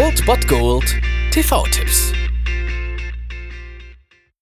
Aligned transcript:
Old 0.00 0.24
Bot 0.26 0.46
Gold 0.46 0.94
TV-Tipps. 1.32 2.12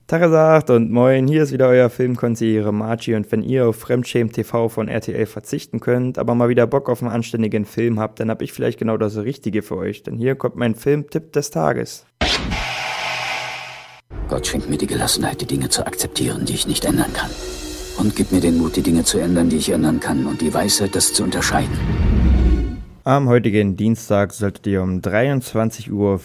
Tagesagt 0.06 0.68
und 0.68 0.90
moin, 0.92 1.26
hier 1.26 1.44
ist 1.44 1.52
wieder 1.52 1.68
euer 1.68 1.88
Filmkonsigliere 1.88 2.74
Margie 2.74 3.14
und 3.14 3.32
wenn 3.32 3.42
ihr 3.42 3.66
auf 3.66 3.76
Fremdschämen 3.76 4.30
TV 4.30 4.68
von 4.68 4.88
RTL 4.88 5.24
verzichten 5.24 5.80
könnt, 5.80 6.18
aber 6.18 6.34
mal 6.34 6.50
wieder 6.50 6.66
Bock 6.66 6.90
auf 6.90 7.00
einen 7.00 7.10
anständigen 7.10 7.64
Film 7.64 7.98
habt, 7.98 8.20
dann 8.20 8.28
hab 8.28 8.42
ich 8.42 8.52
vielleicht 8.52 8.78
genau 8.78 8.98
das 8.98 9.16
Richtige 9.16 9.62
für 9.62 9.78
euch, 9.78 10.02
denn 10.02 10.18
hier 10.18 10.34
kommt 10.34 10.56
mein 10.56 10.74
Filmtipp 10.74 11.32
des 11.32 11.50
Tages. 11.50 12.04
Gott 14.28 14.46
schenkt 14.46 14.68
mir 14.68 14.76
die 14.76 14.86
Gelassenheit, 14.86 15.40
die 15.40 15.46
Dinge 15.46 15.70
zu 15.70 15.86
akzeptieren, 15.86 16.44
die 16.44 16.52
ich 16.52 16.66
nicht 16.66 16.84
ändern 16.84 17.14
kann. 17.14 17.30
Und 17.96 18.14
gibt 18.14 18.30
mir 18.30 18.42
den 18.42 18.58
Mut, 18.58 18.76
die 18.76 18.82
Dinge 18.82 19.04
zu 19.04 19.16
ändern, 19.16 19.48
die 19.48 19.56
ich 19.56 19.70
ändern 19.70 20.00
kann 20.00 20.26
und 20.26 20.42
die 20.42 20.52
Weisheit, 20.52 20.94
das 20.94 21.14
zu 21.14 21.22
unterscheiden. 21.22 22.15
Am 23.08 23.28
heutigen 23.28 23.76
Dienstag 23.76 24.32
solltet 24.32 24.66
ihr 24.66 24.82
um 24.82 24.98
23.05 24.98 25.92
Uhr 25.92 26.18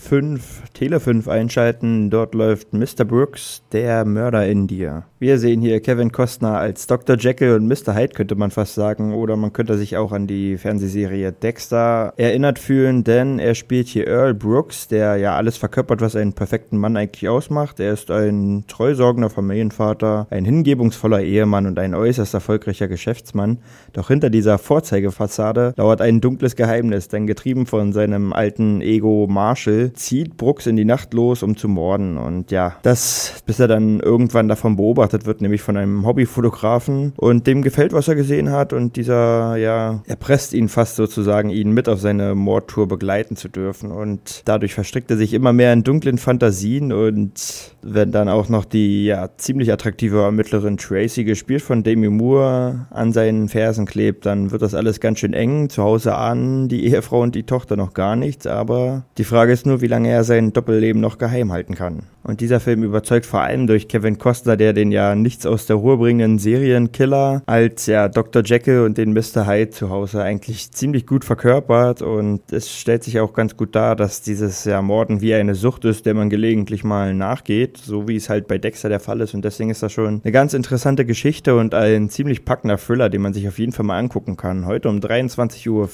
Tele 0.73 0.99
5 0.99 1.27
einschalten. 1.27 2.09
Dort 2.09 2.33
läuft 2.33 2.73
Mr. 2.73 3.05
Brooks, 3.05 3.61
der 3.71 4.03
Mörder 4.03 4.47
in 4.47 4.65
dir. 4.65 5.03
Wir 5.19 5.37
sehen 5.37 5.61
hier 5.61 5.79
Kevin 5.79 6.11
Costner 6.11 6.57
als 6.57 6.87
Dr. 6.87 7.17
Jekyll 7.19 7.53
und 7.53 7.67
Mr. 7.67 7.93
Hyde, 7.93 8.15
könnte 8.15 8.33
man 8.33 8.49
fast 8.49 8.73
sagen. 8.73 9.13
Oder 9.13 9.37
man 9.37 9.53
könnte 9.53 9.77
sich 9.77 9.95
auch 9.95 10.11
an 10.11 10.25
die 10.25 10.57
Fernsehserie 10.57 11.31
Dexter 11.31 12.15
erinnert 12.17 12.57
fühlen, 12.57 13.03
denn 13.03 13.37
er 13.37 13.53
spielt 13.53 13.87
hier 13.87 14.07
Earl 14.07 14.33
Brooks, 14.33 14.87
der 14.87 15.17
ja 15.17 15.35
alles 15.35 15.57
verkörpert, 15.57 16.01
was 16.01 16.15
einen 16.15 16.33
perfekten 16.33 16.79
Mann 16.79 16.97
eigentlich 16.97 17.29
ausmacht. 17.29 17.79
Er 17.79 17.93
ist 17.93 18.09
ein 18.09 18.63
treusorgender 18.67 19.29
Familienvater, 19.29 20.25
ein 20.31 20.45
hingebungsvoller 20.45 21.21
Ehemann 21.21 21.67
und 21.67 21.77
ein 21.77 21.93
äußerst 21.93 22.33
erfolgreicher 22.33 22.87
Geschäftsmann. 22.87 23.59
Doch 23.93 24.07
hinter 24.07 24.31
dieser 24.31 24.57
Vorzeigefassade 24.57 25.75
lauert 25.77 26.01
ein 26.01 26.21
dunkles 26.21 26.55
Geheimnis 26.55 26.70
Geheimnis, 26.71 27.09
denn 27.09 27.27
getrieben 27.27 27.65
von 27.65 27.91
seinem 27.91 28.31
alten 28.31 28.81
Ego 28.81 29.27
Marshall 29.29 29.91
zieht 29.93 30.37
Brooks 30.37 30.67
in 30.67 30.77
die 30.77 30.85
Nacht 30.85 31.13
los, 31.13 31.43
um 31.43 31.57
zu 31.57 31.67
morden. 31.67 32.17
Und 32.17 32.49
ja, 32.49 32.77
das, 32.81 33.43
bis 33.45 33.59
er 33.59 33.67
dann 33.67 33.99
irgendwann 33.99 34.47
davon 34.47 34.77
beobachtet 34.77 35.25
wird, 35.25 35.41
nämlich 35.41 35.61
von 35.61 35.75
einem 35.75 36.05
Hobbyfotografen. 36.05 37.11
Und 37.17 37.45
dem 37.45 37.61
gefällt, 37.61 37.91
was 37.91 38.07
er 38.07 38.15
gesehen 38.15 38.51
hat. 38.51 38.71
Und 38.71 38.95
dieser, 38.95 39.57
ja, 39.57 40.01
erpresst 40.07 40.53
ihn 40.53 40.69
fast 40.69 40.95
sozusagen, 40.95 41.49
ihn 41.49 41.71
mit 41.71 41.89
auf 41.89 41.99
seine 41.99 42.35
Mordtour 42.35 42.87
begleiten 42.87 43.35
zu 43.35 43.49
dürfen. 43.49 43.91
Und 43.91 44.43
dadurch 44.45 44.73
verstrickt 44.73 45.11
er 45.11 45.17
sich 45.17 45.33
immer 45.33 45.51
mehr 45.51 45.73
in 45.73 45.83
dunklen 45.83 46.17
Fantasien. 46.17 46.93
Und 46.93 47.73
wenn 47.81 48.13
dann 48.13 48.29
auch 48.29 48.47
noch 48.47 48.63
die, 48.63 49.05
ja, 49.05 49.29
ziemlich 49.35 49.73
attraktive 49.73 50.21
Ermittlerin 50.21 50.77
Tracy, 50.77 51.25
gespielt 51.25 51.63
von 51.63 51.83
Demi 51.83 52.07
Moore, 52.07 52.87
an 52.91 53.11
seinen 53.11 53.49
Fersen 53.49 53.85
klebt, 53.85 54.25
dann 54.25 54.51
wird 54.51 54.61
das 54.61 54.73
alles 54.73 55.01
ganz 55.01 55.19
schön 55.19 55.33
eng. 55.33 55.69
Zu 55.69 55.83
Hause 55.83 56.15
an 56.15 56.60
die 56.67 56.85
Ehefrau 56.85 57.21
und 57.21 57.35
die 57.35 57.43
Tochter 57.43 57.75
noch 57.75 57.93
gar 57.93 58.15
nichts, 58.15 58.47
aber 58.47 59.03
die 59.17 59.23
Frage 59.23 59.53
ist 59.53 59.65
nur, 59.65 59.81
wie 59.81 59.87
lange 59.87 60.09
er 60.09 60.23
sein 60.23 60.53
Doppelleben 60.53 61.01
noch 61.01 61.17
geheim 61.17 61.51
halten 61.51 61.75
kann. 61.75 62.03
Und 62.23 62.39
dieser 62.39 62.59
Film 62.59 62.83
überzeugt 62.83 63.25
vor 63.25 63.41
allem 63.41 63.65
durch 63.65 63.87
Kevin 63.87 64.19
Costner, 64.19 64.55
der 64.55 64.73
den 64.73 64.91
ja 64.91 65.15
nichts 65.15 65.45
aus 65.45 65.65
der 65.65 65.77
Ruhe 65.77 65.97
bringenden 65.97 66.37
Serienkiller 66.37 67.41
als 67.47 67.87
ja 67.87 68.07
Dr. 68.09 68.43
Jekyll 68.43 68.81
und 68.81 68.97
den 68.97 69.13
Mr. 69.13 69.47
Hyde 69.47 69.71
zu 69.71 69.89
Hause 69.89 70.21
eigentlich 70.21 70.71
ziemlich 70.71 71.07
gut 71.07 71.25
verkörpert 71.25 72.01
und 72.03 72.41
es 72.51 72.71
stellt 72.71 73.03
sich 73.03 73.19
auch 73.19 73.33
ganz 73.33 73.57
gut 73.57 73.75
dar, 73.75 73.95
dass 73.95 74.21
dieses 74.21 74.65
ja 74.65 74.81
Morden 74.81 75.21
wie 75.21 75.33
eine 75.33 75.55
Sucht 75.55 75.83
ist, 75.85 76.05
der 76.05 76.13
man 76.13 76.29
gelegentlich 76.29 76.83
mal 76.83 77.15
nachgeht, 77.15 77.77
so 77.77 78.07
wie 78.07 78.17
es 78.17 78.29
halt 78.29 78.47
bei 78.47 78.59
Dexter 78.59 78.89
der 78.89 78.99
Fall 78.99 79.21
ist 79.21 79.33
und 79.33 79.43
deswegen 79.43 79.71
ist 79.71 79.81
das 79.81 79.91
schon 79.91 80.21
eine 80.23 80.31
ganz 80.31 80.53
interessante 80.53 81.05
Geschichte 81.05 81.55
und 81.55 81.73
ein 81.73 82.09
ziemlich 82.09 82.45
packender 82.45 82.77
Thriller, 82.77 83.09
den 83.09 83.21
man 83.21 83.33
sich 83.33 83.47
auf 83.47 83.57
jeden 83.57 83.71
Fall 83.71 83.85
mal 83.85 83.97
angucken 83.97 84.37
kann. 84.37 84.67
Heute 84.67 84.89
um 84.89 84.99
23.05 84.99 85.69
Uhr 85.69 85.87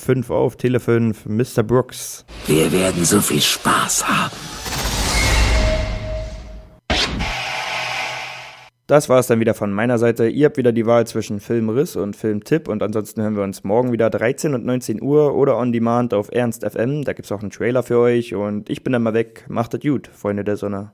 auf 0.58 0.62
Tele 0.62 0.80
5, 0.80 1.28
Mr. 1.28 1.64
Brooks. 1.64 2.26
Wir 2.48 2.72
werden 2.72 3.06
so 3.06 3.22
viel 3.22 3.42
Spaß 3.42 4.08
haben. 4.08 4.36
Das 8.88 9.10
war 9.10 9.20
es 9.20 9.28
dann 9.28 9.40
wieder 9.40 9.54
von 9.54 9.72
meiner 9.72 9.98
Seite. 10.00 10.28
Ihr 10.30 10.46
habt 10.46 10.58
wieder 10.58 10.72
die 10.72 10.86
Wahl 10.86 11.06
zwischen 11.06 11.40
Filmriss 11.42 11.96
und 11.96 12.16
Filmtipp 12.16 12.70
und 12.70 12.82
ansonsten 12.82 13.22
hören 13.22 13.36
wir 13.36 13.44
uns 13.44 13.64
morgen 13.64 13.92
wieder 13.92 14.10
13 14.10 14.56
und 14.56 14.66
19 14.66 15.02
Uhr 15.02 15.36
oder 15.36 15.58
on 15.58 15.72
demand 15.72 16.14
auf 16.14 16.30
Ernst 16.32 16.64
FM. 16.64 17.04
Da 17.04 17.14
gibt's 17.14 17.32
auch 17.32 17.42
einen 17.42 17.52
Trailer 17.52 17.84
für 17.84 18.00
euch 18.00 18.34
und 18.34 18.70
ich 18.70 18.84
bin 18.84 18.94
dann 18.94 19.04
mal 19.04 19.14
weg. 19.14 19.46
Macht 19.50 19.74
es 19.74 19.82
gut, 19.82 20.08
Freunde 20.08 20.44
der 20.44 20.58
Sonne. 20.58 20.94